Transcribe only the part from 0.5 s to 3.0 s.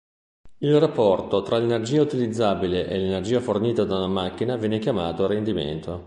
Il rapporto tra l'energia utilizzabile e